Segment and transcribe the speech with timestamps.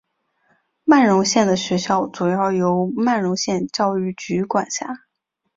[0.83, 4.87] 曼绒县的学校主要由曼绒县教育局管辖。